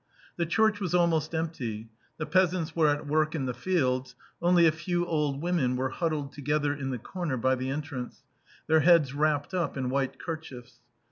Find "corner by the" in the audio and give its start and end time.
6.97-7.69